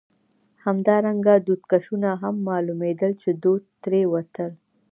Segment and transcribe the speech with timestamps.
[0.65, 4.51] همدارنګه دودکشونه هم معلومېدل، چې دود ترې وتل.